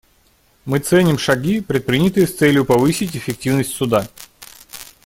Мы 0.65 0.79
ценим 0.79 1.19
шаги, 1.19 1.61
предпринятые 1.61 2.25
с 2.25 2.35
целью 2.35 2.65
повысить 2.65 3.15
эффективность 3.15 3.73
Суда. 3.73 4.09